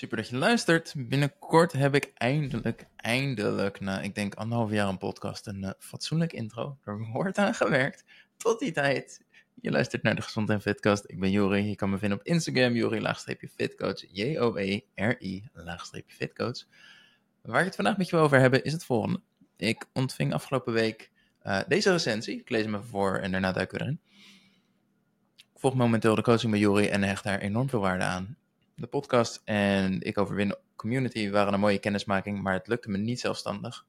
Super 0.00 0.16
dat 0.16 0.28
je 0.28 0.36
luistert. 0.36 0.94
Binnenkort 0.96 1.72
heb 1.72 1.94
ik 1.94 2.10
eindelijk, 2.14 2.86
eindelijk, 2.96 3.80
na 3.80 4.00
ik 4.00 4.14
denk 4.14 4.34
anderhalf 4.34 4.70
jaar 4.70 4.88
een 4.88 4.98
podcast, 4.98 5.46
een 5.46 5.62
uh, 5.62 5.70
fatsoenlijk 5.78 6.32
intro. 6.32 6.78
Er 6.84 7.06
wordt 7.12 7.38
aan 7.38 7.54
gewerkt. 7.54 8.04
Tot 8.36 8.58
die 8.58 8.72
tijd. 8.72 9.24
Je 9.54 9.70
luistert 9.70 10.02
naar 10.02 10.14
de 10.14 10.22
Gezond 10.22 10.50
en 10.50 10.60
Fitcast. 10.60 11.04
Ik 11.06 11.20
ben 11.20 11.30
Jori. 11.30 11.68
Je 11.68 11.74
kan 11.74 11.90
me 11.90 11.98
vinden 11.98 12.18
op 12.18 12.24
Instagram, 12.24 12.74
Jori-fitcoach. 12.74 14.04
J-O-E-R-I-fitcoach. 14.12 16.64
Waar 17.42 17.60
ik 17.60 17.66
het 17.66 17.74
vandaag 17.74 17.96
met 17.96 18.08
je 18.08 18.16
over 18.16 18.40
hebben 18.40 18.64
is 18.64 18.72
het 18.72 18.84
volgende. 18.84 19.20
Ik 19.56 19.86
ontving 19.92 20.32
afgelopen 20.32 20.72
week 20.72 21.10
uh, 21.46 21.60
deze 21.68 21.90
recensie. 21.90 22.38
Ik 22.38 22.50
lees 22.50 22.64
hem 22.64 22.74
even 22.74 22.86
voor 22.86 23.18
en 23.18 23.30
daarna 23.30 23.52
duiken 23.52 23.78
we 23.78 23.84
erin. 23.84 24.00
Ik 25.36 25.60
volg 25.60 25.74
momenteel 25.74 26.14
de 26.14 26.22
coaching 26.22 26.50
bij 26.50 26.60
Jori 26.60 26.88
en 26.88 27.02
hecht 27.02 27.24
daar 27.24 27.38
enorm 27.38 27.68
veel 27.68 27.80
waarde 27.80 28.04
aan 28.04 28.38
de 28.80 28.86
podcast 28.86 29.42
en 29.44 30.00
ik 30.00 30.18
overwin 30.18 30.56
community 30.76 31.30
waren 31.30 31.52
een 31.52 31.60
mooie 31.60 31.78
kennismaking, 31.78 32.42
maar 32.42 32.52
het 32.52 32.66
lukte 32.66 32.90
me 32.90 32.98
niet 32.98 33.20
zelfstandig. 33.20 33.86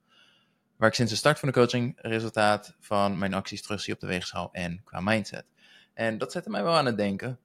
Waar 0.76 0.90
ik 0.90 0.96
sinds 0.96 1.12
de 1.12 1.18
start 1.18 1.40
van 1.40 1.48
de 1.48 1.54
coaching 1.54 1.98
resultaat 2.02 2.76
van 2.80 3.18
mijn 3.18 3.34
acties 3.34 3.62
terugzie 3.62 3.94
op 3.94 4.00
de 4.00 4.08
weegschaal 4.08 4.50
en 4.52 4.82
qua 4.84 5.00
mindset. 5.00 5.46
En 5.94 6.18
dat 6.18 6.32
zette 6.32 6.50
mij 6.50 6.64
wel 6.64 6.76
aan 6.76 6.86
het 6.86 6.98
denken. 6.98 7.40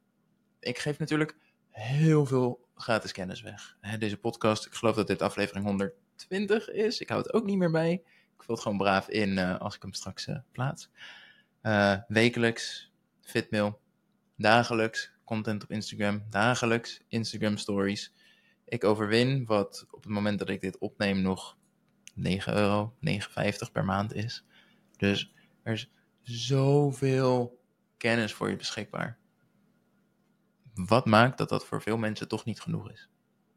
Ik 0.61 0.79
geef 0.79 0.99
natuurlijk 0.99 1.37
heel 1.69 2.27
veel 2.27 2.69
gratis 2.75 3.13
kennis 3.13 3.43
weg. 3.43 3.77
Deze 3.99 4.17
podcast, 4.17 4.67
ik 4.67 4.75
geloof 4.75 4.97
dat 4.97 5.07
dit 5.07 5.23
aflevering 5.23 5.65
120 5.65 6.71
is. 6.71 7.01
Ik 7.01 7.09
hou 7.09 7.23
het 7.23 7.33
ook 7.33 7.45
niet 7.45 7.59
meer 7.59 7.71
bij. 7.71 7.93
Ik 8.37 8.43
vul 8.43 8.55
het 8.55 8.63
gewoon 8.63 8.79
braaf 8.79 9.09
in 9.09 9.29
uh, 9.29 9.61
als 9.61 9.75
ik 9.75 9.83
hem 9.83 9.93
straks 9.93 10.27
uh, 10.27 10.37
plaats. 10.53 10.91
Uh, 11.63 11.97
wekelijks, 12.09 12.93
fitmail, 13.21 13.81
dagelijks, 14.37 15.16
content 15.27 15.63
op 15.63 15.71
Instagram, 15.71 16.23
dagelijks 16.31 17.01
Instagram 17.09 17.57
stories. 17.57 18.13
Ik 18.65 18.85
overwin 18.85 19.45
wat 19.45 19.87
op 19.91 20.03
het 20.03 20.13
moment 20.13 20.39
dat 20.39 20.49
ik 20.49 20.61
dit 20.61 20.79
opneem 20.79 21.21
nog 21.21 21.57
9 22.15 22.55
euro, 22.55 22.95
9,50 23.09 23.73
per 23.73 23.85
maand 23.85 24.15
is. 24.15 24.45
Dus 24.97 25.33
er 25.63 25.73
is 25.73 25.91
zoveel 26.23 27.61
kennis 27.97 28.33
voor 28.33 28.51
je 28.51 28.57
beschikbaar. 28.57 29.19
Wat 30.75 31.07
maakt 31.07 31.39
dat 31.39 31.49
dat 31.49 31.67
voor 31.67 31.83
veel 31.83 31.97
mensen 31.97 32.29
toch 32.29 32.45
niet 32.45 32.61
genoeg 32.61 32.91
is? 32.91 33.09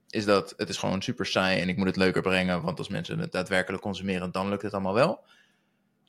Is 0.10 0.26
dat 0.26 0.54
het 0.58 0.70
is 0.70 0.78
gewoon 0.78 1.02
super 1.02 1.26
saai 1.26 1.62
en 1.62 1.70
ik 1.70 1.78
moet 1.78 1.88
het 1.88 1.96
leuker 1.96 2.22
brengen, 2.22 2.62
want 2.62 2.78
als 2.78 2.90
mensen 2.90 3.20
het 3.20 3.32
daadwerkelijk 3.32 3.84
consumeren, 3.84 4.32
dan 4.32 4.50
lukt 4.50 4.62
het 4.62 4.74
allemaal 4.74 4.94
wel? 4.94 5.26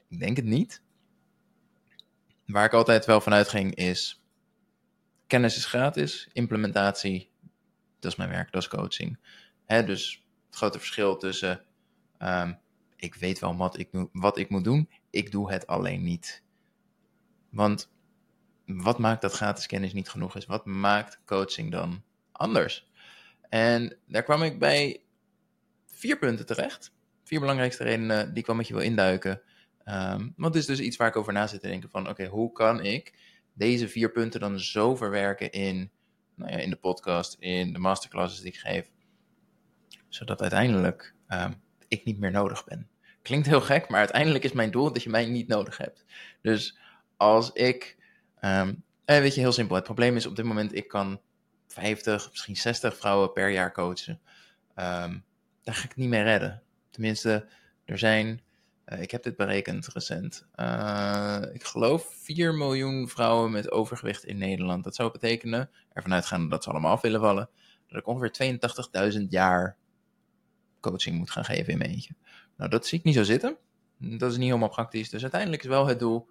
Ik 0.08 0.18
denk 0.20 0.36
het 0.36 0.46
niet. 0.46 0.82
Waar 2.46 2.64
ik 2.64 2.72
altijd 2.72 3.04
wel 3.06 3.20
van 3.20 3.32
uitging 3.32 3.74
is, 3.74 4.19
kennis 5.30 5.56
is 5.56 5.64
gratis, 5.64 6.28
implementatie, 6.32 7.30
dat 7.98 8.10
is 8.10 8.16
mijn 8.16 8.30
werk, 8.30 8.52
dat 8.52 8.62
is 8.62 8.68
coaching. 8.68 9.18
Hè, 9.64 9.84
dus 9.84 10.26
het 10.46 10.56
grote 10.56 10.78
verschil 10.78 11.16
tussen, 11.16 11.64
um, 12.18 12.58
ik 12.96 13.14
weet 13.14 13.38
wel 13.38 13.56
wat 13.56 13.78
ik, 13.78 13.88
wat 14.12 14.38
ik 14.38 14.48
moet 14.48 14.64
doen, 14.64 14.90
ik 15.10 15.30
doe 15.30 15.52
het 15.52 15.66
alleen 15.66 16.02
niet. 16.02 16.42
Want 17.50 17.90
wat 18.66 18.98
maakt 18.98 19.22
dat 19.22 19.32
gratis 19.32 19.66
kennis 19.66 19.92
niet 19.92 20.08
genoeg 20.08 20.36
is? 20.36 20.46
Wat 20.46 20.66
maakt 20.66 21.20
coaching 21.24 21.70
dan 21.70 22.02
anders? 22.32 22.90
En 23.48 23.96
daar 24.06 24.22
kwam 24.22 24.42
ik 24.42 24.58
bij 24.58 25.02
vier 25.86 26.18
punten 26.18 26.46
terecht. 26.46 26.92
Vier 27.24 27.40
belangrijkste 27.40 27.84
redenen 27.84 28.28
die 28.28 28.38
ik 28.38 28.46
wel 28.46 28.56
met 28.56 28.68
je 28.68 28.74
wil 28.74 28.82
induiken. 28.82 29.42
Um, 29.84 30.32
want 30.36 30.54
het 30.54 30.62
is 30.62 30.66
dus 30.66 30.80
iets 30.80 30.96
waar 30.96 31.08
ik 31.08 31.16
over 31.16 31.32
na 31.32 31.46
zit 31.46 31.60
te 31.60 31.68
denken 31.68 31.90
van, 31.90 32.08
oké, 32.08 32.26
hoe 32.26 32.52
kan 32.52 32.84
ik 32.84 33.14
deze 33.61 33.89
vier 33.89 34.11
punten 34.11 34.41
dan 34.41 34.61
zo 34.61 34.97
verwerken 34.97 35.50
in, 35.50 35.91
nou 36.34 36.50
ja, 36.50 36.58
in 36.58 36.70
de 36.70 36.77
podcast, 36.77 37.36
in 37.39 37.72
de 37.72 37.78
masterclasses 37.78 38.41
die 38.41 38.53
ik 38.53 38.58
geef, 38.58 38.91
zodat 40.08 40.41
uiteindelijk 40.41 41.14
um, 41.28 41.55
ik 41.88 42.05
niet 42.05 42.19
meer 42.19 42.31
nodig 42.31 42.64
ben. 42.64 42.88
Klinkt 43.22 43.47
heel 43.47 43.61
gek, 43.61 43.88
maar 43.88 43.98
uiteindelijk 43.98 44.44
is 44.44 44.53
mijn 44.53 44.70
doel 44.70 44.92
dat 44.92 45.03
je 45.03 45.11
mij 45.11 45.27
niet 45.27 45.48
nodig 45.48 45.77
hebt. 45.77 46.05
Dus 46.43 46.78
als 47.16 47.53
ik, 47.53 47.97
um, 48.41 48.82
weet 49.04 49.34
je, 49.34 49.41
heel 49.41 49.53
simpel. 49.53 49.76
Het 49.76 49.84
probleem 49.84 50.16
is 50.16 50.26
op 50.26 50.37
dit 50.37 50.44
moment, 50.44 50.75
ik 50.75 50.88
kan 50.88 51.20
50, 51.66 52.31
misschien 52.31 52.56
60 52.56 52.97
vrouwen 52.97 53.32
per 53.32 53.50
jaar 53.50 53.72
coachen. 53.72 54.20
Um, 54.76 55.25
daar 55.62 55.75
ga 55.75 55.84
ik 55.84 55.97
niet 55.97 56.09
mee 56.09 56.22
redden. 56.22 56.62
Tenminste, 56.91 57.47
er 57.84 57.99
zijn 57.99 58.41
ik 58.98 59.10
heb 59.10 59.22
dit 59.22 59.36
berekend 59.36 59.86
recent. 59.86 60.46
Uh, 60.56 61.42
ik 61.52 61.64
geloof 61.64 62.14
4 62.14 62.54
miljoen 62.54 63.08
vrouwen 63.08 63.50
met 63.50 63.70
overgewicht 63.70 64.24
in 64.24 64.38
Nederland. 64.38 64.84
Dat 64.84 64.94
zou 64.94 65.10
betekenen, 65.10 65.70
ervan 65.92 66.12
uitgaan 66.12 66.48
dat 66.48 66.64
ze 66.64 66.70
allemaal 66.70 66.92
af 66.92 67.00
willen 67.00 67.20
vallen, 67.20 67.48
dat 67.88 67.98
ik 67.98 68.06
ongeveer 68.06 68.58
82.000 69.12 69.20
jaar 69.28 69.76
coaching 70.80 71.18
moet 71.18 71.30
gaan 71.30 71.44
geven 71.44 71.72
in 71.72 71.78
mijn 71.78 71.90
eentje. 71.90 72.14
Nou, 72.56 72.70
dat 72.70 72.86
zie 72.86 72.98
ik 72.98 73.04
niet 73.04 73.14
zo 73.14 73.22
zitten. 73.22 73.56
Dat 73.98 74.30
is 74.30 74.36
niet 74.36 74.46
helemaal 74.46 74.68
praktisch. 74.68 75.10
Dus 75.10 75.22
uiteindelijk 75.22 75.62
is 75.62 75.68
wel 75.68 75.86
het 75.86 75.98
doel, 75.98 76.28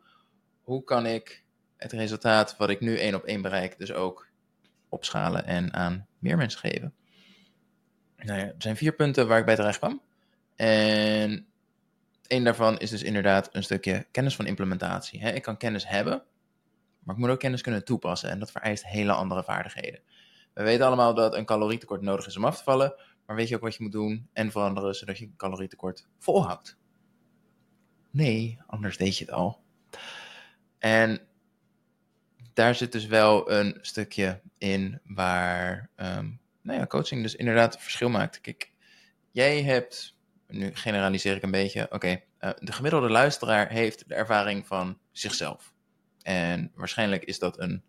hoe 0.61 0.83
kan 0.83 1.05
ik 1.05 1.43
het 1.77 1.91
resultaat 1.91 2.57
wat 2.57 2.69
ik 2.69 2.79
nu 2.79 2.97
één 2.97 3.15
op 3.15 3.23
één 3.23 3.41
bereik, 3.41 3.77
dus 3.77 3.93
ook 3.93 4.27
opschalen 4.89 5.45
en 5.45 5.73
aan 5.73 6.07
meer 6.19 6.37
mensen 6.37 6.59
geven. 6.59 6.93
Nou 8.17 8.39
ja, 8.39 8.45
er 8.45 8.55
zijn 8.57 8.77
vier 8.77 8.93
punten 8.93 9.27
waar 9.27 9.39
ik 9.39 9.45
bij 9.45 9.55
terecht 9.55 9.77
kwam. 9.77 10.01
En 10.55 11.48
Eén 12.29 12.43
daarvan 12.43 12.77
is 12.77 12.89
dus 12.89 13.03
inderdaad 13.03 13.49
een 13.51 13.63
stukje 13.63 14.07
kennis 14.11 14.35
van 14.35 14.45
implementatie. 14.45 15.19
Ik 15.19 15.41
kan 15.41 15.57
kennis 15.57 15.87
hebben, 15.87 16.23
maar 16.99 17.15
ik 17.15 17.21
moet 17.21 17.29
ook 17.29 17.39
kennis 17.39 17.61
kunnen 17.61 17.85
toepassen. 17.85 18.29
En 18.29 18.39
dat 18.39 18.51
vereist 18.51 18.85
hele 18.85 19.11
andere 19.11 19.43
vaardigheden. 19.43 20.01
We 20.53 20.63
weten 20.63 20.85
allemaal 20.85 21.13
dat 21.13 21.35
een 21.35 21.45
calorietekort 21.45 22.01
nodig 22.01 22.27
is 22.27 22.37
om 22.37 22.45
af 22.45 22.57
te 22.57 22.63
vallen. 22.63 22.95
Maar 23.25 23.35
weet 23.35 23.47
je 23.47 23.55
ook 23.55 23.61
wat 23.61 23.75
je 23.75 23.83
moet 23.83 23.91
doen 23.91 24.29
en 24.33 24.51
veranderen 24.51 24.95
zodat 24.95 25.17
je 25.17 25.25
een 25.25 25.35
calorietekort 25.35 26.07
volhoudt? 26.17 26.77
Nee, 28.11 28.59
anders 28.67 28.97
deed 28.97 29.17
je 29.17 29.25
het 29.25 29.33
al. 29.33 29.63
En 30.77 31.19
daar 32.53 32.75
zit 32.75 32.91
dus 32.91 33.05
wel 33.05 33.51
een 33.51 33.77
stukje 33.81 34.41
in 34.57 35.01
waar 35.03 35.89
um, 35.95 36.41
nou 36.61 36.79
ja, 36.79 36.87
coaching 36.87 37.21
dus 37.21 37.35
inderdaad 37.35 37.81
verschil 37.81 38.09
maakt. 38.09 38.41
Kijk, 38.41 38.71
jij 39.31 39.63
hebt 39.63 40.17
nu 40.49 40.75
generaliseer 40.75 41.35
ik 41.35 41.43
een 41.43 41.51
beetje. 41.51 41.87
Oké, 41.91 42.21
eh, 42.37 42.49
de 42.59 42.71
gemiddelde 42.71 43.09
luisteraar 43.09 43.69
heeft 43.69 44.07
de 44.07 44.15
ervaring 44.15 44.67
van 44.67 44.99
zichzelf. 45.11 45.73
En 46.21 46.71
waarschijnlijk 46.75 47.23
is 47.23 47.39
dat 47.39 47.59
een 47.59 47.83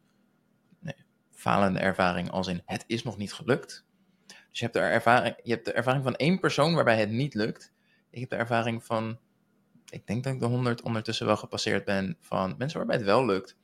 nee, 0.81 0.95
falende 1.33 1.79
ervaring 1.79 2.31
als 2.31 2.47
in 2.47 2.63
het 2.65 2.85
is 2.87 3.03
nog 3.03 3.17
niet 3.17 3.33
gelukt. 3.33 3.85
Dus 4.27 4.59
je 4.59 4.65
hebt, 4.65 4.73
de 4.73 4.81
ervaring, 4.81 5.35
je 5.43 5.53
hebt 5.53 5.65
de 5.65 5.73
ervaring 5.73 6.05
van 6.05 6.17
één 6.17 6.41
persoon 6.41 6.75
waarbij 6.75 6.99
het 6.99 7.11
niet 7.11 7.35
lukt. 7.35 7.73
Ik 8.11 8.21
heb 8.21 8.31
de 8.31 8.37
ervaring 8.37 8.85
van, 8.85 9.19
ik 9.91 10.07
denk 10.07 10.25
dat 10.25 10.33
ik 10.33 10.41
de 10.41 10.47
100 10.47 10.83
ondertussen 10.83 11.27
wel 11.27 11.37
gepasseerd 11.37 11.85
ben, 11.85 12.17
van 12.21 12.55
mensen 12.59 12.79
waarbij 12.79 12.97
het 12.97 13.05
wel 13.05 13.27
lukt. 13.27 13.57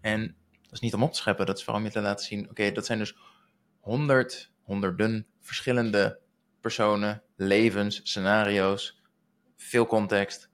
En 0.00 0.36
dat 0.62 0.72
is 0.72 0.80
niet 0.80 0.94
om 0.94 1.02
op 1.02 1.12
te 1.12 1.18
scheppen, 1.18 1.46
dat 1.46 1.56
is 1.56 1.64
vooral 1.64 1.80
om 1.80 1.86
je 1.86 1.92
te 1.92 2.00
laten 2.00 2.24
zien, 2.24 2.50
oké, 2.50 2.72
dat 2.72 2.86
zijn 2.86 2.98
dus 2.98 3.16
honderd, 3.80 4.52
honderden 4.62 5.26
verschillende 5.40 6.20
personen, 6.64 7.22
levens, 7.36 8.00
scenario's, 8.02 9.00
veel 9.56 9.86
context, 9.86 10.50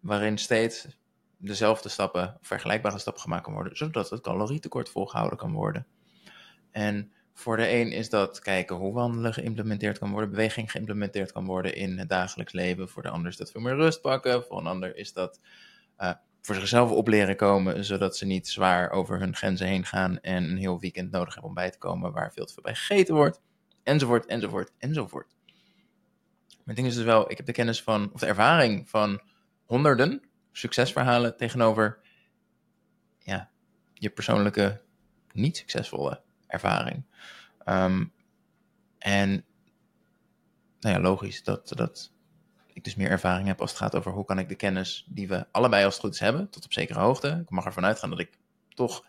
waarin 0.00 0.38
steeds 0.38 0.86
dezelfde 1.36 1.88
stappen, 1.88 2.38
vergelijkbare 2.40 2.98
stappen 2.98 3.22
gemaakt 3.22 3.44
kan 3.44 3.52
worden, 3.52 3.76
zodat 3.76 4.10
het 4.10 4.20
calorietekort 4.20 4.88
volgehouden 4.88 5.38
kan 5.38 5.52
worden. 5.52 5.86
En 6.70 7.12
voor 7.34 7.56
de 7.56 7.70
een 7.70 7.92
is 7.92 8.10
dat 8.10 8.38
kijken 8.38 8.76
hoe 8.76 8.92
wandelen 8.92 9.32
geïmplementeerd 9.32 9.98
kan 9.98 10.10
worden, 10.10 10.30
beweging 10.30 10.70
geïmplementeerd 10.70 11.32
kan 11.32 11.44
worden 11.44 11.74
in 11.74 11.98
het 11.98 12.08
dagelijks 12.08 12.52
leven. 12.52 12.88
Voor 12.88 13.02
de 13.02 13.10
ander 13.10 13.30
is 13.30 13.36
dat 13.36 13.50
veel 13.50 13.60
meer 13.60 13.76
rust 13.76 14.00
pakken. 14.00 14.44
Voor 14.44 14.58
een 14.58 14.66
ander 14.66 14.96
is 14.96 15.12
dat 15.12 15.40
uh, 15.98 16.12
voor 16.40 16.54
zichzelf 16.54 16.90
op 16.90 17.08
leren 17.08 17.36
komen, 17.36 17.84
zodat 17.84 18.16
ze 18.16 18.26
niet 18.26 18.48
zwaar 18.48 18.90
over 18.90 19.18
hun 19.18 19.36
grenzen 19.36 19.66
heen 19.66 19.84
gaan 19.84 20.20
en 20.20 20.44
een 20.50 20.56
heel 20.56 20.80
weekend 20.80 21.10
nodig 21.10 21.32
hebben 21.32 21.50
om 21.50 21.56
bij 21.56 21.70
te 21.70 21.78
komen 21.78 22.12
waar 22.12 22.32
veel 22.32 22.44
te 22.44 22.52
veel 22.52 22.62
bij 22.62 22.74
gegeten 22.74 23.14
wordt 23.14 23.40
enzovoort, 23.88 24.26
enzovoort, 24.26 24.72
enzovoort. 24.78 25.36
Mijn 26.68 26.80
ding 26.80 26.92
is 26.92 26.96
dus 26.96 27.04
wel, 27.04 27.30
ik 27.30 27.36
heb 27.36 27.46
de 27.46 27.52
kennis 27.52 27.82
van, 27.82 28.12
of 28.12 28.20
de 28.20 28.26
ervaring 28.26 28.88
van 28.88 29.20
honderden 29.64 30.22
succesverhalen 30.52 31.36
tegenover 31.36 31.98
ja, 33.18 33.50
je 33.94 34.10
persoonlijke 34.10 34.80
niet 35.32 35.56
succesvolle 35.56 36.22
ervaring. 36.46 37.04
Um, 37.64 38.12
en 38.98 39.44
nou 40.80 40.94
ja, 40.94 41.00
logisch 41.00 41.42
dat, 41.42 41.68
dat 41.68 42.12
ik 42.72 42.84
dus 42.84 42.94
meer 42.94 43.10
ervaring 43.10 43.46
heb 43.46 43.60
als 43.60 43.70
het 43.70 43.80
gaat 43.80 43.94
over 43.94 44.12
hoe 44.12 44.24
kan 44.24 44.38
ik 44.38 44.48
de 44.48 44.54
kennis 44.54 45.06
die 45.08 45.28
we 45.28 45.46
allebei 45.50 45.84
als 45.84 45.94
het 45.94 46.02
goed 46.02 46.14
is 46.14 46.20
hebben, 46.20 46.50
tot 46.50 46.64
op 46.64 46.72
zekere 46.72 47.00
hoogte. 47.00 47.40
Ik 47.42 47.50
mag 47.50 47.64
ervan 47.64 47.84
uitgaan 47.84 48.10
dat 48.10 48.20
ik 48.20 48.38
toch 48.68 49.06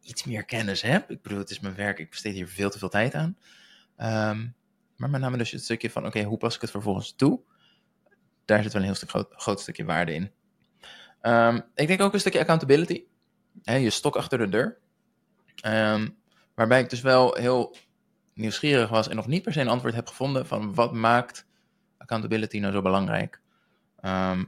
iets 0.00 0.24
meer 0.24 0.44
kennis 0.44 0.82
heb. 0.82 1.10
Ik 1.10 1.22
bedoel, 1.22 1.38
het 1.38 1.50
is 1.50 1.60
mijn 1.60 1.74
werk, 1.74 1.98
ik 1.98 2.10
besteed 2.10 2.34
hier 2.34 2.48
veel 2.48 2.70
te 2.70 2.78
veel 2.78 2.88
tijd 2.88 3.14
aan. 3.14 3.36
Um, 4.30 4.58
maar 5.00 5.10
met 5.10 5.20
name 5.20 5.36
dus 5.36 5.50
het 5.50 5.62
stukje 5.62 5.90
van, 5.90 6.06
oké, 6.06 6.22
hoe 6.22 6.38
pas 6.38 6.54
ik 6.54 6.60
het 6.60 6.70
vervolgens 6.70 7.14
toe? 7.16 7.40
Daar 8.44 8.62
zit 8.62 8.72
wel 8.72 8.82
een 8.82 8.88
heel 8.88 8.96
stuk 8.96 9.08
groot, 9.08 9.28
groot 9.30 9.60
stukje 9.60 9.84
waarde 9.84 10.12
in. 10.14 10.30
Um, 11.22 11.62
ik 11.74 11.86
denk 11.86 12.00
ook 12.00 12.12
een 12.12 12.20
stukje 12.20 12.40
accountability. 12.40 13.04
Je 13.62 13.90
stok 13.90 14.16
achter 14.16 14.38
de 14.38 14.48
deur. 14.48 14.78
Um, 15.66 16.16
waarbij 16.54 16.80
ik 16.80 16.90
dus 16.90 17.00
wel 17.00 17.34
heel 17.34 17.76
nieuwsgierig 18.34 18.88
was 18.88 19.08
en 19.08 19.16
nog 19.16 19.26
niet 19.26 19.42
per 19.42 19.52
se 19.52 19.60
een 19.60 19.68
antwoord 19.68 19.94
heb 19.94 20.06
gevonden 20.06 20.46
van 20.46 20.74
wat 20.74 20.92
maakt 20.92 21.46
accountability 21.98 22.58
nou 22.58 22.72
zo 22.72 22.82
belangrijk. 22.82 23.40
Ehm, 24.00 24.44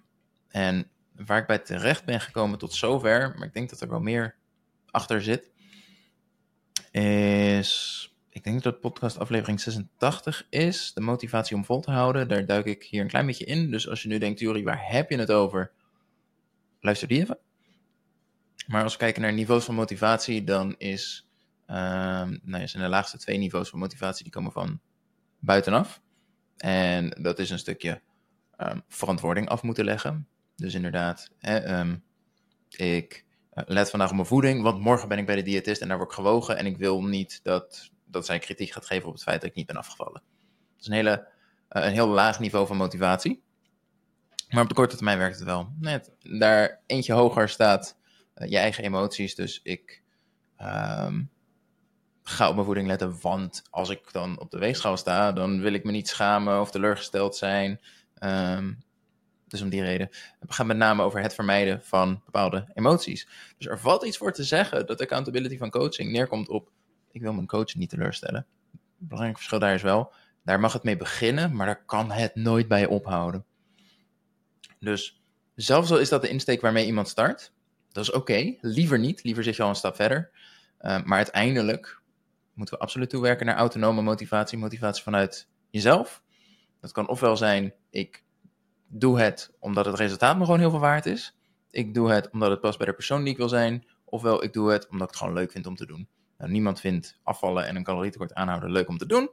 en 0.48 0.90
waar 1.26 1.38
ik 1.38 1.46
bij 1.46 1.58
terecht 1.58 2.04
ben 2.04 2.20
gekomen 2.20 2.58
tot 2.58 2.74
zover, 2.74 3.34
maar 3.36 3.46
ik 3.46 3.54
denk 3.54 3.70
dat 3.70 3.80
er 3.80 3.88
wel 3.88 4.00
meer 4.00 4.34
achter 4.90 5.22
zit, 5.22 5.50
is. 6.90 8.01
Ik 8.32 8.44
denk 8.44 8.62
dat 8.62 8.80
podcast 8.80 9.18
aflevering 9.18 9.60
86 9.60 10.46
is. 10.50 10.92
De 10.94 11.00
motivatie 11.00 11.56
om 11.56 11.64
vol 11.64 11.80
te 11.80 11.90
houden. 11.90 12.28
Daar 12.28 12.46
duik 12.46 12.66
ik 12.66 12.82
hier 12.82 13.00
een 13.02 13.08
klein 13.08 13.26
beetje 13.26 13.44
in. 13.44 13.70
Dus 13.70 13.88
als 13.88 14.02
je 14.02 14.08
nu 14.08 14.18
denkt, 14.18 14.40
Juri, 14.40 14.62
waar 14.62 14.90
heb 14.90 15.10
je 15.10 15.18
het 15.18 15.32
over? 15.32 15.72
Luister 16.80 17.08
die 17.08 17.20
even. 17.20 17.38
Maar 18.66 18.82
als 18.82 18.92
we 18.92 18.98
kijken 18.98 19.22
naar 19.22 19.32
niveaus 19.32 19.64
van 19.64 19.74
motivatie, 19.74 20.44
dan 20.44 20.74
is. 20.78 21.28
Um, 21.66 22.40
nou, 22.42 22.66
zijn 22.66 22.82
de 22.82 22.88
laagste 22.88 23.18
twee 23.18 23.38
niveaus 23.38 23.68
van 23.68 23.78
motivatie 23.78 24.22
die 24.22 24.32
komen 24.32 24.52
van 24.52 24.80
buitenaf. 25.38 26.00
En 26.56 27.08
dat 27.08 27.38
is 27.38 27.50
een 27.50 27.58
stukje 27.58 28.00
um, 28.58 28.82
verantwoording 28.88 29.48
af 29.48 29.62
moeten 29.62 29.84
leggen. 29.84 30.28
Dus 30.56 30.74
inderdaad, 30.74 31.30
um, 31.40 32.02
ik 32.68 33.24
uh, 33.54 33.64
let 33.66 33.90
vandaag 33.90 34.08
op 34.08 34.14
mijn 34.14 34.26
voeding, 34.26 34.62
want 34.62 34.80
morgen 34.80 35.08
ben 35.08 35.18
ik 35.18 35.26
bij 35.26 35.36
de 35.36 35.42
diëtist 35.42 35.80
en 35.80 35.88
daar 35.88 35.96
word 35.96 36.10
ik 36.10 36.16
gewogen. 36.16 36.56
En 36.56 36.66
ik 36.66 36.76
wil 36.76 37.04
niet 37.04 37.40
dat, 37.42 37.90
dat 38.12 38.26
zij 38.26 38.38
kritiek 38.38 38.70
gaat 38.70 38.86
geven 38.86 39.08
op 39.08 39.14
het 39.14 39.22
feit 39.22 39.40
dat 39.40 39.50
ik 39.50 39.56
niet 39.56 39.66
ben 39.66 39.76
afgevallen. 39.76 40.22
Dat 40.72 40.80
is 40.80 40.86
een, 40.86 40.92
hele, 40.92 41.28
uh, 41.70 41.84
een 41.84 41.92
heel 41.92 42.08
laag 42.08 42.40
niveau 42.40 42.66
van 42.66 42.76
motivatie. 42.76 43.42
Maar 44.48 44.62
op 44.62 44.68
de 44.68 44.74
korte 44.74 44.96
termijn 44.96 45.18
werkt 45.18 45.36
het 45.36 45.44
wel. 45.44 45.72
Net 45.78 46.10
daar 46.20 46.80
eentje 46.86 47.12
hoger 47.12 47.48
staat 47.48 47.98
uh, 48.34 48.50
je 48.50 48.58
eigen 48.58 48.84
emoties. 48.84 49.34
Dus 49.34 49.60
ik 49.62 50.02
um, 50.60 51.30
ga 52.22 52.48
op 52.48 52.54
mijn 52.54 52.66
voeding 52.66 52.86
letten, 52.86 53.20
want 53.20 53.62
als 53.70 53.88
ik 53.88 54.12
dan 54.12 54.40
op 54.40 54.50
de 54.50 54.58
weegschaal 54.58 54.96
sta, 54.96 55.32
dan 55.32 55.60
wil 55.60 55.72
ik 55.72 55.84
me 55.84 55.90
niet 55.90 56.08
schamen 56.08 56.60
of 56.60 56.70
teleurgesteld 56.70 57.36
zijn. 57.36 57.80
Um, 58.20 58.84
dus 59.52 59.62
om 59.62 59.68
die 59.68 59.82
reden. 59.82 60.08
Het 60.40 60.54
gaat 60.54 60.66
met 60.66 60.76
name 60.76 61.02
over 61.02 61.20
het 61.20 61.34
vermijden 61.34 61.82
van 61.82 62.22
bepaalde 62.24 62.66
emoties. 62.74 63.28
Dus 63.56 63.66
er 63.66 63.78
valt 63.78 64.04
iets 64.04 64.16
voor 64.16 64.32
te 64.32 64.44
zeggen 64.44 64.86
dat 64.86 65.00
accountability 65.00 65.58
van 65.58 65.70
coaching 65.70 66.12
neerkomt 66.12 66.48
op: 66.48 66.70
ik 67.12 67.20
wil 67.20 67.32
mijn 67.32 67.46
coach 67.46 67.74
niet 67.74 67.90
teleurstellen. 67.90 68.46
Het 68.72 68.80
belangrijk 69.08 69.36
verschil 69.36 69.58
daar 69.58 69.74
is 69.74 69.82
wel, 69.82 70.12
daar 70.42 70.60
mag 70.60 70.72
het 70.72 70.82
mee 70.82 70.96
beginnen, 70.96 71.56
maar 71.56 71.66
daar 71.66 71.84
kan 71.84 72.10
het 72.10 72.34
nooit 72.34 72.68
bij 72.68 72.86
ophouden. 72.86 73.44
Dus 74.78 75.22
zelfs 75.54 75.90
al 75.90 75.98
is 75.98 76.08
dat 76.08 76.22
de 76.22 76.28
insteek 76.28 76.60
waarmee 76.60 76.86
iemand 76.86 77.08
start, 77.08 77.52
dat 77.92 78.02
is 78.02 78.12
oké. 78.12 78.54
Liever 78.60 78.98
niet, 78.98 79.22
liever 79.22 79.44
zit 79.44 79.56
je 79.56 79.62
al 79.62 79.68
een 79.68 79.74
stap 79.74 79.94
verder. 79.94 80.30
Uh, 80.80 81.02
maar 81.02 81.16
uiteindelijk 81.16 82.00
moeten 82.54 82.74
we 82.74 82.80
absoluut 82.80 83.10
toewerken 83.10 83.46
naar 83.46 83.56
autonome 83.56 84.02
motivatie, 84.02 84.58
motivatie 84.58 85.02
vanuit 85.02 85.48
jezelf. 85.70 86.22
Dat 86.80 86.92
kan 86.92 87.08
ofwel 87.08 87.36
zijn, 87.36 87.74
ik 87.90 88.24
doe 88.86 89.20
het 89.20 89.54
omdat 89.58 89.86
het 89.86 89.94
resultaat 89.94 90.38
me 90.38 90.44
gewoon 90.44 90.60
heel 90.60 90.70
veel 90.70 90.78
waard 90.78 91.06
is. 91.06 91.36
Ik 91.70 91.94
doe 91.94 92.10
het 92.10 92.30
omdat 92.30 92.50
het 92.50 92.60
past 92.60 92.78
bij 92.78 92.86
de 92.86 92.92
persoon 92.92 93.22
die 93.22 93.32
ik 93.32 93.38
wil 93.38 93.48
zijn. 93.48 93.86
Ofwel, 94.04 94.44
ik 94.44 94.52
doe 94.52 94.70
het 94.70 94.88
omdat 94.88 95.02
ik 95.02 95.08
het 95.08 95.16
gewoon 95.16 95.34
leuk 95.34 95.52
vind 95.52 95.66
om 95.66 95.76
te 95.76 95.86
doen. 95.86 96.08
Nou, 96.42 96.54
niemand 96.54 96.80
vindt 96.80 97.18
afvallen 97.22 97.66
en 97.66 97.76
een 97.76 97.84
calorietekort 97.84 98.34
aanhouden 98.34 98.70
leuk 98.70 98.88
om 98.88 98.98
te 98.98 99.06
doen. 99.06 99.30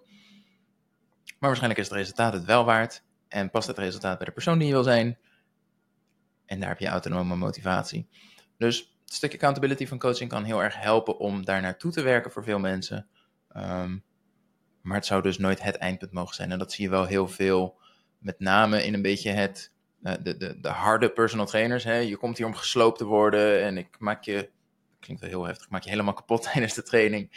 Maar 1.26 1.50
waarschijnlijk 1.50 1.80
is 1.80 1.88
het 1.88 1.98
resultaat 1.98 2.34
het 2.34 2.46
wel 2.46 2.66
waard. 2.66 3.04
En 3.28 3.50
past 3.50 3.68
het 3.68 3.78
resultaat 3.78 4.18
bij 4.18 4.26
de 4.26 4.34
persoon 4.34 4.58
die 4.58 4.68
je 4.68 4.74
wil 4.74 4.84
zijn. 4.84 5.18
En 6.46 6.60
daar 6.60 6.70
heb 6.70 6.80
je 6.80 6.88
autonome 6.88 7.36
motivatie. 7.36 8.10
Dus 8.58 8.98
het 9.06 9.14
stukje 9.14 9.38
accountability 9.38 9.88
van 9.88 10.00
coaching 10.00 10.30
kan 10.30 10.44
heel 10.44 10.64
erg 10.64 10.80
helpen 10.80 11.18
om 11.18 11.46
daar 11.46 11.62
naartoe 11.62 11.92
te 11.92 12.02
werken 12.02 12.32
voor 12.32 12.44
veel 12.44 12.60
mensen. 12.60 13.08
Um, 13.58 14.04
maar 14.82 14.96
het 14.96 15.06
zou 15.06 15.22
dus 15.22 15.38
nooit 15.38 15.62
het 15.62 15.76
eindpunt 15.76 16.12
mogen 16.12 16.36
zijn. 16.36 16.52
En 16.52 16.60
dat 16.60 16.72
zie 16.72 16.84
je 16.84 16.90
wel 16.90 17.06
heel 17.06 17.28
veel 17.28 17.80
met 18.18 18.40
name 18.40 18.86
in 18.86 18.94
een 18.94 19.02
beetje 19.02 19.32
het, 19.32 19.72
uh, 20.02 20.14
de, 20.22 20.38
de, 20.38 20.60
de 20.60 20.70
harde 20.70 21.10
personal 21.10 21.46
trainers. 21.46 21.84
Hè? 21.84 21.96
Je 21.96 22.18
komt 22.18 22.38
hier 22.38 22.46
om 22.46 22.56
gesloopt 22.56 22.98
te 22.98 23.06
worden 23.06 23.64
en 23.64 23.78
ik 23.78 24.00
maak 24.00 24.24
je, 24.24 24.50
klinkt 25.00 25.22
wel 25.22 25.32
heel 25.32 25.46
heftig, 25.46 25.70
maak 25.70 25.84
je 25.84 25.90
helemaal 25.90 26.14
kapot 26.14 26.42
tijdens 26.52 26.74
de 26.74 26.84
training. 26.84 27.32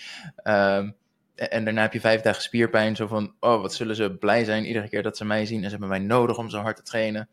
Um, 0.44 0.96
en 1.34 1.64
daarna 1.64 1.82
heb 1.82 1.92
je 1.92 2.00
vijf 2.00 2.20
dagen 2.20 2.42
spierpijn, 2.42 2.96
zo 2.96 3.06
van, 3.06 3.34
oh, 3.40 3.60
wat 3.60 3.74
zullen 3.74 3.96
ze 3.96 4.16
blij 4.16 4.44
zijn 4.44 4.66
iedere 4.66 4.88
keer 4.88 5.02
dat 5.02 5.16
ze 5.16 5.24
mij 5.24 5.46
zien 5.46 5.58
en 5.58 5.64
ze 5.64 5.70
hebben 5.70 5.88
mij 5.88 5.98
nodig 5.98 6.38
om 6.38 6.50
zo 6.50 6.60
hard 6.60 6.76
te 6.76 6.82
trainen. 6.82 7.28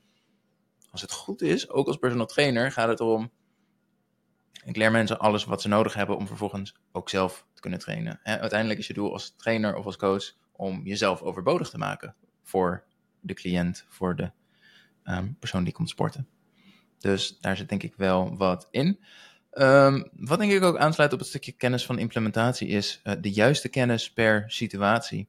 Als 0.92 1.02
het 1.02 1.12
goed 1.12 1.42
is, 1.42 1.70
ook 1.70 1.88
als 1.88 1.98
personal 1.98 2.26
trainer, 2.26 2.72
gaat 2.72 2.88
het 2.88 3.00
erom, 3.00 3.32
ik 4.64 4.76
leer 4.76 4.92
mensen 4.92 5.20
alles 5.20 5.46
wat 5.46 5.62
ze 5.62 5.68
nodig 5.68 5.94
hebben 5.94 6.18
om 6.18 6.28
vervolgens 6.28 6.76
ook 6.92 7.10
zelf 7.10 7.46
te 7.54 7.62
kunnen 7.62 7.80
trainen. 7.80 8.20
Uiteindelijk 8.24 8.80
is 8.80 8.88
je 8.88 8.94
doel 8.94 9.14
als 9.14 9.36
trainer 9.36 9.76
of 9.76 9.86
als 9.86 9.98
coach 9.98 10.34
om 10.52 10.82
jezelf 10.84 11.22
overbodig 11.22 11.70
te 11.70 11.78
maken 11.78 12.16
voor 12.44 12.84
de 13.20 13.34
cliënt, 13.34 13.86
voor 13.88 14.16
de 14.16 14.32
um, 15.04 15.36
persoon 15.40 15.64
die 15.64 15.74
komt 15.74 15.90
sporten. 15.90 16.28
Dus 16.98 17.40
daar 17.40 17.58
zit 17.58 17.70
denk 17.70 17.84
ik 17.84 17.96
wel 17.96 18.38
wat 18.38 18.68
in. 18.72 19.00
Um, 19.54 20.10
wat 20.14 20.40
denk 20.40 20.52
ik 20.52 20.64
ook 20.64 20.78
aansluit 20.78 21.14
op 21.14 21.20
het 21.20 21.28
stukje 21.28 21.52
kennis 21.52 21.86
van 21.86 22.00
implementatie 22.00 22.68
is 22.68 23.02
uh, 23.04 23.14
de 23.22 23.32
juiste 23.32 23.70
kennis 23.70 24.14
per 24.14 24.44
situatie. 24.48 25.28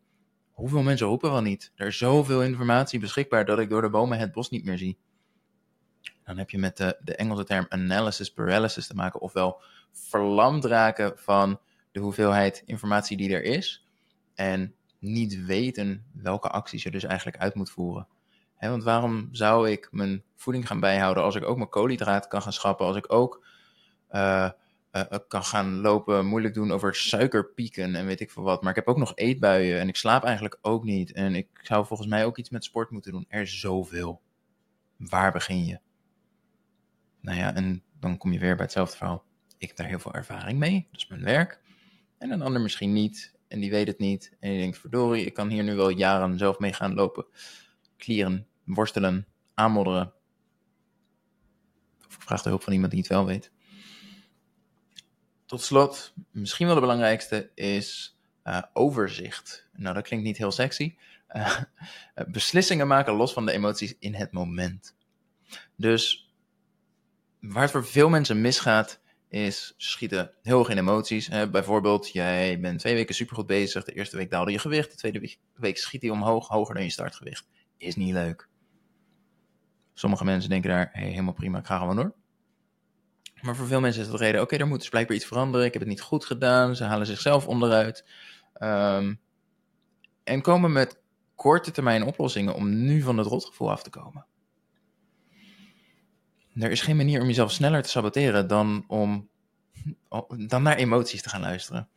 Hoeveel 0.51 0.83
mensen 0.83 1.07
roepen 1.07 1.31
wel 1.31 1.43
niet? 1.43 1.73
Er 1.75 1.87
is 1.87 1.99
zoveel 1.99 2.43
informatie 2.43 3.01
beschikbaar 3.01 3.45
dat 3.45 3.59
ik 3.59 3.69
door 3.69 3.83
de 3.83 3.91
bomen 3.91 4.19
het 4.19 4.33
bos 4.33 4.51
niet 4.51 4.65
meer 4.65 4.79
zie. 4.79 4.99
Dan 6.25 6.39
heb 6.39 6.51
je 6.51 6.59
met 6.59 6.77
de, 6.77 7.17
Engelse 7.17 7.45
term 7.45 7.67
analysis 7.69 8.33
paralysis 8.33 8.87
te 8.87 8.95
maken, 8.95 9.21
ofwel 9.21 9.63
verlamd 9.93 10.65
raken 10.65 11.13
van 11.17 11.61
de 11.93 12.01
hoeveelheid 12.01 12.63
informatie 12.67 13.17
die 13.17 13.35
er 13.35 13.43
is. 13.43 13.87
En 14.35 14.75
niet 14.99 15.45
weten 15.45 16.05
welke 16.13 16.49
acties 16.49 16.83
je 16.83 16.91
dus 16.91 17.05
eigenlijk 17.05 17.39
uit 17.39 17.55
moet 17.55 17.71
voeren. 17.71 18.09
Want 18.59 18.85
waarom 18.85 19.29
zou 19.33 19.71
ik 19.71 19.89
mijn 19.91 20.23
voeding 20.37 20.67
gaan 20.67 20.81
bijhouden 20.81 21.23
als 21.23 21.35
ik 21.35 21.45
ook 21.45 21.57
mijn 21.57 21.69
koolhydraten 21.69 22.31
kan 22.31 22.43
gaan 22.43 22.53
schappen, 22.53 22.87
als 22.87 22.97
ik 22.97 23.13
ook 23.13 23.47
kan 25.29 25.45
gaan 25.45 25.81
lopen, 25.81 26.27
moeilijk 26.27 26.55
doen 26.55 26.71
over 26.71 26.95
suikerpieken 26.95 27.95
en 27.95 28.07
weet 28.07 28.21
ik 28.21 28.31
veel 28.31 28.43
wat. 28.43 28.61
Maar 28.61 28.71
ik 28.71 28.77
heb 28.77 28.89
ook 28.89 28.99
nog 28.99 29.13
eetbuien 29.15 29.81
en 29.81 29.89
ik 29.89 29.97
slaap 29.97 30.25
eigenlijk 30.25 30.59
ook 30.61 30.85
niet. 30.85 31.13
En 31.13 31.35
ik 31.35 31.49
zou 31.63 31.87
volgens 31.87 32.09
mij 32.09 32.25
ook 32.25 32.39
iets 32.39 32.51
met 32.51 32.65
sport 32.65 32.91
moeten 32.91 33.13
doen. 33.13 33.27
Er 33.29 33.41
is 33.41 33.61
zoveel. 33.61 34.23
Waar 34.97 35.33
begin 35.33 35.65
je? 35.65 35.81
Nou 37.21 37.39
ja, 37.39 37.55
en 37.55 37.83
dan 38.01 38.17
kom 38.17 38.33
je 38.33 38.39
weer 38.39 38.55
bij 38.57 38.65
hetzelfde 38.65 38.97
verhaal. 38.97 39.25
Ik 39.59 39.69
heb 39.69 39.77
daar 39.77 39.87
heel 39.87 39.99
veel 39.99 40.15
ervaring 40.15 40.59
mee, 40.59 40.89
dat 40.91 41.01
is 41.01 41.09
mijn 41.09 41.25
werk. 41.25 41.61
En 42.19 42.31
een 42.31 42.43
ander 42.43 42.61
misschien 42.61 42.93
niet 42.93 43.39
en 43.49 43.61
die 43.61 43.71
weet 43.71 43.87
het 43.87 43.99
niet. 43.99 44.37
En 44.41 44.51
die 44.51 44.59
denkt, 44.59 44.79
verdorie, 44.79 45.25
ik 45.25 45.35
kan 45.35 45.49
hier 45.49 45.65
nu 45.65 45.75
wel 45.75 45.89
jaren 45.89 46.39
zelf 46.39 46.59
mee 46.59 46.73
gaan 46.73 46.95
lopen. 46.95 47.27
Klieren, 47.97 48.47
worstelen, 48.65 49.27
aanmodderen. 49.55 50.13
Of 52.07 52.15
ik 52.15 52.23
vraag 52.23 52.43
de 52.43 52.49
hulp 52.49 52.63
van 52.63 52.73
iemand 52.73 52.91
die 52.91 53.01
het 53.01 53.09
wel 53.09 53.27
weet. 53.27 53.53
Tot 55.51 55.63
slot, 55.63 56.13
misschien 56.31 56.67
wel 56.67 56.75
de 56.75 56.81
belangrijkste 56.81 57.51
is 57.55 58.19
uh, 58.45 58.63
overzicht. 58.73 59.69
Nou, 59.73 59.95
dat 59.95 60.05
klinkt 60.05 60.25
niet 60.25 60.37
heel 60.37 60.51
sexy. 60.51 60.95
Uh, 61.37 61.59
beslissingen 62.33 62.87
maken 62.87 63.15
los 63.15 63.33
van 63.33 63.47
de 63.47 63.53
emoties 63.53 63.95
in 63.99 64.15
het 64.15 64.33
moment. 64.33 64.97
Dus 65.77 66.33
waar 67.41 67.63
het 67.63 67.71
voor 67.71 67.87
veel 67.87 68.09
mensen 68.09 68.41
misgaat, 68.41 69.01
is 69.29 69.75
schieten 69.77 70.31
heel 70.43 70.59
erg 70.59 70.69
in 70.69 70.79
emoties. 70.79 71.27
Hè? 71.27 71.51
Bijvoorbeeld, 71.51 72.13
jij 72.13 72.61
bent 72.61 72.79
twee 72.79 72.95
weken 72.95 73.15
supergoed 73.15 73.47
bezig. 73.47 73.85
De 73.85 73.93
eerste 73.93 74.17
week 74.17 74.31
daalde 74.31 74.53
je 74.53 74.59
gewicht. 74.59 74.91
De 74.91 74.97
tweede 74.97 75.37
week 75.55 75.79
schiet 75.79 76.03
hij 76.03 76.11
omhoog, 76.11 76.49
hoger 76.49 76.75
dan 76.75 76.85
je 76.85 76.91
startgewicht. 76.91 77.49
Is 77.77 77.97
niet 77.97 78.13
leuk. 78.13 78.49
Sommige 79.95 80.25
mensen 80.25 80.51
denken 80.51 80.71
daar, 80.71 80.91
helemaal 80.93 81.33
prima, 81.33 81.59
ik 81.59 81.67
ga 81.67 81.79
gewoon 81.79 81.97
door. 81.97 82.15
Maar 83.43 83.57
voor 83.57 83.67
veel 83.67 83.81
mensen 83.81 84.01
is 84.03 84.09
het 84.09 84.19
de 84.19 84.25
reden, 84.25 84.41
oké, 84.41 84.55
okay, 84.55 84.65
er 84.65 84.71
moet 84.71 84.81
dus 84.81 84.89
blijkbaar 84.89 85.17
iets 85.17 85.27
veranderen. 85.27 85.67
Ik 85.67 85.73
heb 85.73 85.83
het 85.83 85.91
niet 85.91 86.01
goed 86.01 86.25
gedaan. 86.25 86.77
Ze 86.77 86.85
halen 86.85 87.07
zichzelf 87.07 87.47
onderuit. 87.47 88.05
Um, 88.63 89.21
en 90.25 90.43
komen 90.43 90.73
met 90.73 91.01
korte 91.35 91.71
termijn 91.71 92.05
oplossingen 92.05 92.55
om 92.55 92.85
nu 92.85 93.03
van 93.03 93.19
het 93.19 93.27
rotgevoel 93.27 93.71
af 93.71 93.83
te 93.83 93.91
komen 93.91 94.27
er 96.55 96.71
is 96.71 96.81
geen 96.81 96.97
manier 96.97 97.21
om 97.21 97.27
jezelf 97.27 97.53
sneller 97.53 97.83
te 97.83 97.89
saboteren 97.89 98.49
dan 98.49 98.85
om 98.89 99.29
dan 100.37 100.63
naar 100.63 100.77
emoties 100.77 101.23
te 101.23 101.29
gaan 101.29 101.41
luisteren. 101.41 101.89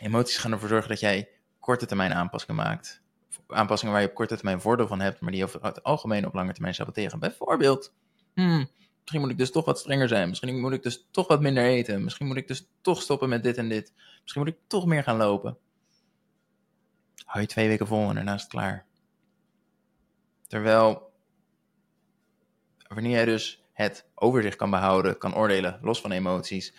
Emoties 0.00 0.36
gaan 0.36 0.52
ervoor 0.52 0.68
zorgen 0.68 0.88
dat 0.88 1.00
jij 1.00 1.28
korte 1.58 1.86
termijn 1.86 2.12
aanpassingen 2.12 2.56
maakt. 2.64 3.02
Aanpassingen 3.46 3.94
waar 3.94 4.02
je 4.02 4.08
op 4.08 4.14
korte 4.14 4.34
termijn 4.34 4.60
voordeel 4.60 4.86
van 4.86 5.00
hebt, 5.00 5.20
maar 5.20 5.32
die 5.32 5.44
over 5.44 5.64
het 5.64 5.82
algemeen 5.82 6.26
op 6.26 6.34
lange 6.34 6.52
termijn 6.52 6.74
saboteren. 6.74 7.18
Bijvoorbeeld, 7.18 7.94
hmm, 8.34 8.68
misschien 9.00 9.20
moet 9.20 9.30
ik 9.30 9.38
dus 9.38 9.50
toch 9.50 9.64
wat 9.64 9.78
strenger 9.78 10.08
zijn. 10.08 10.28
Misschien 10.28 10.60
moet 10.60 10.72
ik 10.72 10.82
dus 10.82 11.08
toch 11.10 11.28
wat 11.28 11.40
minder 11.40 11.64
eten. 11.64 12.04
Misschien 12.04 12.26
moet 12.26 12.36
ik 12.36 12.48
dus 12.48 12.68
toch 12.80 13.02
stoppen 13.02 13.28
met 13.28 13.42
dit 13.42 13.56
en 13.56 13.68
dit. 13.68 13.92
Misschien 14.22 14.42
moet 14.42 14.52
ik 14.52 14.58
toch 14.66 14.86
meer 14.86 15.02
gaan 15.02 15.16
lopen. 15.16 15.58
Hou 17.24 17.40
je 17.40 17.46
twee 17.46 17.68
weken 17.68 17.86
vol 17.86 18.08
en 18.08 18.14
daarna 18.14 18.34
is 18.34 18.42
het 18.42 18.50
klaar. 18.50 18.86
Terwijl 20.46 21.12
wanneer 22.88 23.12
jij 23.12 23.24
dus 23.24 23.62
het 23.72 24.06
overzicht 24.14 24.56
kan 24.56 24.70
behouden, 24.70 25.18
kan 25.18 25.34
oordelen, 25.34 25.78
los 25.82 26.00
van 26.00 26.10
emoties, 26.10 26.74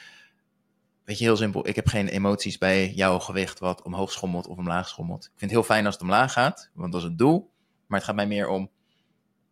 weet 1.03 1.17
je, 1.17 1.23
heel 1.23 1.37
simpel. 1.37 1.67
Ik 1.67 1.75
heb 1.75 1.87
geen 1.87 2.07
emoties 2.07 2.57
bij 2.57 2.91
jouw 2.91 3.19
gewicht 3.19 3.59
wat 3.59 3.81
omhoog 3.81 4.11
schommelt 4.11 4.47
of 4.47 4.57
omlaag 4.57 4.87
schommelt. 4.87 5.23
Ik 5.23 5.29
vind 5.29 5.41
het 5.41 5.59
heel 5.59 5.63
fijn 5.63 5.85
als 5.85 5.93
het 5.93 6.03
omlaag 6.03 6.33
gaat, 6.33 6.69
want 6.73 6.91
dat 6.91 7.01
is 7.01 7.07
het 7.07 7.17
doel. 7.17 7.51
Maar 7.87 7.97
het 7.97 8.07
gaat 8.07 8.15
mij 8.15 8.27
meer 8.27 8.47
om 8.47 8.69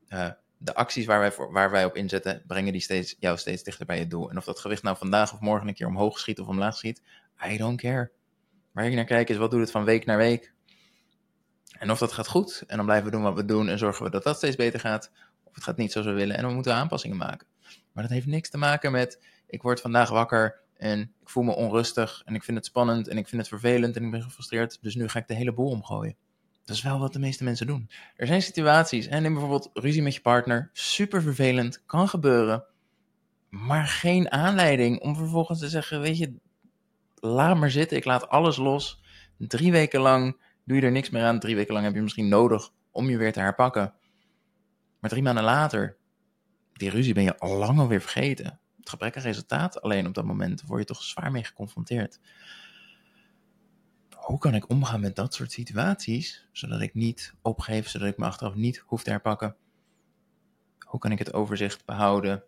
uh, 0.10 0.30
de 0.62 0.76
acties 0.76 1.06
waar 1.06 1.20
wij, 1.20 1.32
voor, 1.32 1.52
waar 1.52 1.72
wij 1.72 1.86
op 1.86 1.96
inzetten, 1.96 2.44
brengen 2.48 2.72
die 2.72 2.82
steeds, 2.82 3.16
jou 3.20 3.38
steeds 3.38 3.64
dichter 3.64 3.86
bij 3.86 4.00
je 4.00 4.08
doel. 4.08 4.30
En 4.30 4.38
of 4.38 4.46
dat 4.46 4.60
gewicht 4.60 4.84
nou 4.84 4.98
vandaag 4.98 5.34
of 5.34 5.40
morgen 5.40 5.68
een 5.68 5.74
keer 5.74 5.88
omhoog 5.88 6.20
schiet 6.20 6.40
of 6.40 6.48
omlaag 6.48 6.78
schiet, 6.78 7.02
I 7.52 7.58
don't 7.58 7.82
care. 7.82 8.12
Waar 8.72 8.86
ik 8.86 8.94
naar 8.94 9.06
kijk 9.06 9.30
is, 9.30 9.38
wat 9.38 9.52
doet 9.52 9.60
het 9.60 9.72
van 9.72 9.84
week 9.84 10.06
naar 10.06 10.18
week? 10.18 10.54
En 11.80 11.92
of 11.92 12.00
dat 12.00 12.12
gaat 12.12 12.28
goed, 12.28 12.64
en 12.68 12.78
dan 12.78 12.86
blijven 12.86 13.06
we 13.06 13.12
doen 13.12 13.24
wat 13.24 13.36
we 13.36 13.46
doen 13.46 13.70
en 13.70 13.78
zorgen 13.78 14.04
we 14.04 14.12
dat 14.12 14.24
dat 14.24 14.36
steeds 14.36 14.56
beter 14.56 14.80
gaat. 14.80 15.12
Of 15.44 15.56
het 15.56 15.64
gaat 15.64 15.78
niet 15.78 15.92
zoals 15.92 16.08
we 16.08 16.14
willen 16.14 16.36
en 16.36 16.44
dan 16.44 16.54
moeten 16.54 16.72
we 16.72 16.78
aanpassingen 16.78 17.18
maken. 17.18 17.48
Maar 17.92 18.04
dat 18.04 18.12
heeft 18.12 18.26
niks 18.26 18.50
te 18.50 18.58
maken 18.58 18.92
met, 18.92 19.20
ik 19.48 19.62
word 19.62 19.82
vandaag 19.82 20.10
wakker 20.10 20.60
en 20.78 21.00
ik 21.22 21.30
voel 21.30 21.44
me 21.44 21.56
onrustig 21.56 22.22
en 22.26 22.36
ik 22.36 22.44
vind 22.44 22.58
het 22.58 22.66
spannend 22.66 23.08
en 23.08 23.18
ik 23.18 23.28
vind 23.28 23.42
het 23.42 23.50
vervelend 23.50 23.96
en 23.96 24.04
ik 24.04 24.12
ben 24.12 24.24
gefrustreerd. 24.24 24.78
Dus 24.82 24.96
nu 24.96 25.08
ga 25.08 25.20
ik 25.20 25.28
de 25.28 25.34
hele 25.34 25.54
boel 25.54 25.70
omgooien. 25.70 26.16
Dat 26.70 26.78
is 26.78 26.84
wel 26.84 27.00
wat 27.00 27.14
de 27.14 27.20
meeste 27.20 27.44
mensen 27.44 27.68
doen. 27.68 27.90
Er 28.16 28.28
zijn 28.28 28.42
situaties, 28.42 29.08
en 29.08 29.22
neem 29.22 29.32
bijvoorbeeld 29.32 29.70
ruzie 29.74 30.02
met 30.02 30.14
je 30.14 30.22
partner, 30.22 30.70
super 30.74 31.22
vervelend, 31.22 31.86
kan 31.86 32.08
gebeuren, 32.08 32.64
maar 33.50 33.88
geen 33.88 34.32
aanleiding 34.32 35.00
om 35.00 35.16
vervolgens 35.16 35.60
te 35.60 35.70
zeggen, 35.70 36.02
weet 36.02 36.18
je, 36.18 36.36
laat 37.16 37.58
maar 37.58 37.72
zitten, 37.72 37.98
ik 37.98 38.06
laat 38.06 38.30
alles 38.30 38.58
los. 38.58 39.02
Drie 39.38 39.72
weken 39.72 40.02
lang 40.02 40.42
doe 40.66 40.78
je 40.78 40.84
er 40.84 40.92
niks 40.92 41.10
meer 41.10 41.24
aan, 41.24 41.40
drie 41.40 41.56
weken 41.56 41.74
lang 41.74 41.86
heb 41.86 41.96
je 41.96 42.02
misschien 42.02 42.28
nodig 42.28 42.70
om 42.92 43.10
je 43.10 43.18
weer 43.18 43.34
te 43.34 43.40
herpakken. 43.40 43.94
Maar 45.00 45.10
drie 45.10 45.24
maanden 45.24 45.44
later, 45.44 45.98
die 46.74 46.90
ruzie 46.90 47.14
ben 47.14 47.24
je 47.24 47.38
al 47.38 47.58
lang 47.58 47.80
alweer 47.80 48.02
vergeten. 48.02 48.60
Het 48.78 48.90
gebrek 48.90 49.18
aan 49.18 49.24
resultaat, 49.24 49.82
alleen 49.82 50.08
op 50.08 50.14
dat 50.14 50.26
moment 50.26 50.64
word 50.66 50.80
je 50.80 50.86
toch 50.86 51.04
zwaar 51.04 51.32
mee 51.32 51.44
geconfronteerd 51.44 52.20
hoe 54.30 54.40
kan 54.40 54.56
ik 54.56 54.70
omgaan 54.70 55.00
met 55.00 55.16
dat 55.16 55.34
soort 55.34 55.52
situaties, 55.52 56.48
zodat 56.52 56.82
ik 56.82 56.94
niet 56.94 57.34
opgeef, 57.42 57.90
zodat 57.90 58.08
ik 58.08 58.18
me 58.18 58.26
achteraf 58.26 58.56
niet 58.56 58.84
hoef 58.86 59.04
te 59.04 59.10
herpakken? 59.10 59.56
Hoe 60.86 61.00
kan 61.00 61.12
ik 61.12 61.20
het 61.20 61.34
overzicht 61.34 61.86
behouden, 61.86 62.44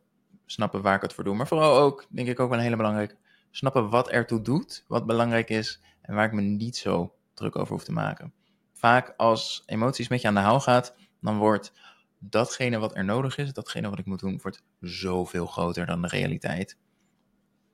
snappen 0.46 0.82
waar 0.82 0.96
ik 0.96 1.02
het 1.02 1.14
voor 1.14 1.24
doe, 1.24 1.36
maar 1.36 1.48
vooral 1.48 1.78
ook, 1.78 2.06
denk 2.10 2.28
ik 2.28 2.40
ook 2.40 2.50
wel 2.50 2.58
een 2.58 2.64
hele 2.64 3.18
snappen 3.52 3.90
wat 3.90 4.10
ertoe 4.10 4.42
doet, 4.42 4.86
wat 4.88 5.06
belangrijk 5.06 5.50
is 5.50 5.82
en 6.02 6.16
waar 6.16 6.26
ik 6.26 6.32
me 6.32 6.42
niet 6.42 6.78
zo 6.78 7.16
druk 7.34 7.56
over 7.56 7.74
hoef 7.74 7.84
te 7.84 7.92
maken. 7.92 8.34
Vaak 8.74 9.14
als 9.18 9.64
emoties 9.66 10.08
met 10.08 10.22
je 10.22 10.28
aan 10.28 10.34
de 10.34 10.40
haal 10.40 10.60
gaat, 10.60 10.96
dan 11.22 11.38
wordt 11.38 11.74
datgene 12.20 12.78
wat 12.78 12.96
er 12.96 13.06
nodig 13.06 13.38
is, 13.38 13.54
datgene 13.54 13.90
wat 13.90 14.00
ik 14.00 14.06
moet 14.06 14.20
doen, 14.20 14.40
wordt 14.42 14.64
zoveel 14.80 15.46
groter 15.46 15.86
dan 15.86 16.02
de 16.02 16.08
realiteit. 16.08 16.78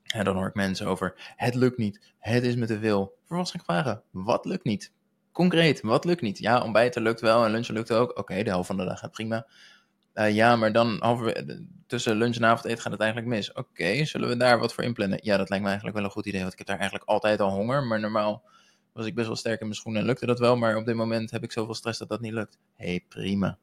En 0.08 0.24
dan 0.24 0.36
hoor 0.36 0.48
ik 0.48 0.54
mensen 0.54 0.88
over, 0.88 1.34
het 1.36 1.56
lukt 1.56 1.78
niet, 1.78 2.14
het 2.20 2.44
is 2.44 2.56
me 2.56 2.66
te 2.66 2.80
veel. 2.80 3.16
Vervolgens 3.20 3.52
ga 3.52 3.58
ik 3.58 3.66
vragen, 3.66 4.04
wat 4.12 4.46
lukt 4.46 4.64
niet? 4.64 4.92
Concreet, 5.32 5.82
wat 5.82 6.06
lukt 6.06 6.22
niet? 6.22 6.38
Ja, 6.38 6.62
ontbijten 6.62 7.02
lukt 7.02 7.22
wel 7.22 7.46
en 7.46 7.52
lunchen 7.52 7.74
lukt 7.74 7.92
ook. 7.92 8.18
Oké, 8.18 8.44
de 8.44 8.50
helft 8.50 8.68
van 8.68 8.78
de 8.78 8.86
dag 8.86 9.00
gaat 9.00 9.12
prima. 9.12 9.48
Uh, 10.14 10.36
ja, 10.36 10.56
maar 10.56 10.72
dan 10.72 10.98
halverwege, 11.00 11.66
tussen 11.88 12.16
lunch 12.16 12.36
en 12.36 12.46
avondeten 12.46 12.82
gaat 12.82 12.92
het 12.92 13.02
eigenlijk 13.02 13.32
mis. 13.32 13.54
Oké, 13.54 14.06
zullen 14.06 14.30
we 14.30 14.38
daar 14.38 14.60
wat 14.60 14.74
voor 14.74 14.84
inplannen? 14.84 15.20
Ja, 15.22 15.38
dat 15.38 15.50
lijkt 15.50 15.64
me 15.64 15.70
eigenlijk 15.70 15.98
wel 15.98 16.08
een 16.08 16.14
goed 16.14 16.26
idee, 16.26 16.40
want 16.42 16.52
ik 16.52 16.58
heb 16.58 16.68
daar 16.68 16.78
eigenlijk 16.80 17.10
altijd 17.10 17.40
al 17.40 17.50
honger. 17.50 17.84
Maar 17.84 18.00
normaal 18.00 18.44
was 18.94 19.06
ik 19.06 19.16
best 19.16 19.28
wel 19.28 19.36
sterk 19.36 19.60
in 19.60 19.66
mijn 19.66 19.78
schoenen 19.78 20.02
en 20.02 20.08
lukte 20.08 20.26
dat 20.26 20.40
wel. 20.40 20.58
Maar 20.58 20.76
op 20.76 20.86
dit 20.86 20.96
moment 20.96 21.32
heb 21.32 21.44
ik 21.44 21.52
zoveel 21.52 21.74
stress 21.74 22.00
dat 22.00 22.10
dat 22.10 22.22
niet 22.22 22.34
lukt. 22.34 22.60
Hé, 22.76 22.88
hey, 22.88 23.06
prima. 23.08 23.58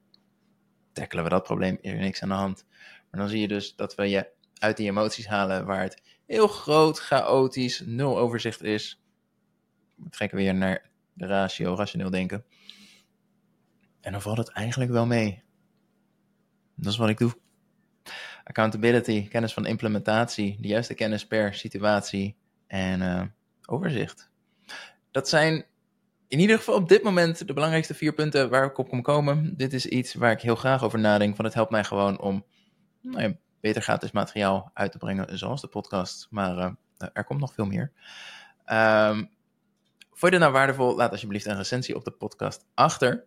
Tackelen 0.92 1.24
we 1.24 1.30
dat 1.30 1.42
probleem, 1.42 1.78
is 1.80 1.92
er 1.92 1.98
niks 1.98 2.22
aan 2.22 2.28
de 2.28 2.34
hand. 2.34 2.64
Maar 3.10 3.20
dan 3.20 3.28
zie 3.28 3.40
je 3.40 3.48
dus 3.48 3.76
dat 3.76 3.94
we 3.94 4.08
je 4.08 4.26
uit 4.64 4.76
die 4.76 4.88
emoties 4.88 5.26
halen 5.26 5.64
waar 5.64 5.83
het 5.83 6.02
heel 6.26 6.49
groot, 6.49 6.99
chaotisch, 6.99 7.83
nul 7.87 8.18
overzicht 8.18 8.62
is. 8.62 9.02
We 9.94 10.11
trekken 10.11 10.38
weer 10.38 10.54
naar 10.54 10.90
de 11.12 11.26
ratio, 11.26 11.75
rationeel 11.75 12.11
denken. 12.11 12.44
En 14.00 14.12
dan 14.12 14.23
valt 14.23 14.38
het 14.38 14.49
eigenlijk 14.49 14.90
wel 14.90 15.06
mee. 15.06 15.42
Dat 16.75 16.92
is 16.92 16.99
wat 16.99 17.09
ik 17.09 17.18
doe. 17.18 17.33
Accountability, 18.44 19.28
kennis 19.28 19.52
van 19.52 19.66
implementatie, 19.66 20.56
de 20.61 20.68
juiste 20.68 20.94
kennis 20.94 21.26
per 21.26 21.54
situatie 21.54 22.37
en 22.66 23.00
uh, 23.00 23.23
overzicht. 23.66 24.30
Dat 25.11 25.28
zijn 25.28 25.64
in 26.28 26.38
ieder 26.38 26.56
geval 26.56 26.75
op 26.75 26.88
dit 26.88 27.02
moment 27.02 27.47
de 27.47 27.54
belangrijkste 27.54 27.94
vier 27.94 28.12
punten 28.12 28.50
waar 28.50 28.64
ik 28.64 28.78
op 28.78 28.88
kom 28.88 29.02
komen. 29.02 29.56
Dit 29.56 29.73
is 29.73 29.87
iets 29.87 30.14
waar 30.14 30.33
ik 30.33 30.40
heel 30.40 30.56
graag 30.56 30.85
over 30.85 30.99
nadenk, 30.99 31.30
want 31.30 31.42
het 31.42 31.54
helpt 31.54 31.71
mij 31.71 31.85
gewoon 31.85 32.21
om 32.21 32.44
nou 33.00 33.37
beter 33.64 33.83
gratis 33.83 34.11
materiaal 34.11 34.71
uit 34.75 34.92
te 34.92 34.99
brengen, 34.99 35.38
zoals 35.38 35.61
de 35.61 35.66
podcast. 35.66 36.26
Maar 36.30 36.56
uh, 36.56 37.09
er 37.12 37.25
komt 37.25 37.40
nog 37.40 37.54
veel 37.54 37.66
meer. 37.66 37.92
Um, 38.73 39.30
vond 40.09 40.21
je 40.21 40.30
dit 40.30 40.38
nou 40.38 40.52
waardevol? 40.52 40.97
Laat 40.97 41.11
alsjeblieft 41.11 41.47
een 41.47 41.56
recensie 41.56 41.97
op 41.97 42.04
de 42.04 42.11
podcast 42.11 42.66
achter. 42.75 43.25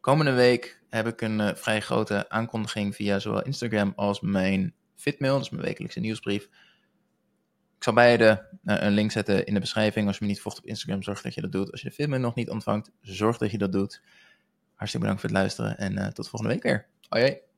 Komende 0.00 0.32
week 0.32 0.82
heb 0.88 1.06
ik 1.06 1.20
een 1.20 1.38
uh, 1.38 1.54
vrij 1.54 1.80
grote 1.80 2.28
aankondiging 2.28 2.94
via 2.94 3.18
zowel 3.18 3.42
Instagram 3.42 3.92
als 3.96 4.20
mijn 4.20 4.74
Fitmail, 4.94 5.40
is 5.40 5.50
mijn 5.50 5.64
wekelijkse 5.64 6.00
nieuwsbrief. 6.00 6.44
Ik 7.76 7.84
zal 7.84 7.92
beide 7.92 8.48
uh, 8.64 8.76
een 8.80 8.92
link 8.92 9.10
zetten 9.10 9.46
in 9.46 9.54
de 9.54 9.60
beschrijving. 9.60 10.06
Als 10.06 10.18
je 10.18 10.24
me 10.24 10.30
niet 10.30 10.40
volgt 10.40 10.58
op 10.58 10.66
Instagram, 10.66 11.02
zorg 11.02 11.22
dat 11.22 11.34
je 11.34 11.40
dat 11.40 11.52
doet. 11.52 11.70
Als 11.70 11.80
je 11.80 11.88
de 11.88 11.94
Fitmail 11.94 12.20
nog 12.20 12.34
niet 12.34 12.50
ontvangt, 12.50 12.90
zorg 13.00 13.38
dat 13.38 13.50
je 13.50 13.58
dat 13.58 13.72
doet. 13.72 14.02
Hartstikke 14.74 15.06
bedankt 15.06 15.20
voor 15.20 15.30
het 15.30 15.38
luisteren 15.38 15.78
en 15.78 16.14
tot 16.14 16.28
volgende 16.28 16.54
week 16.54 16.62
weer. 16.62 16.86
Hoi. 17.08 17.49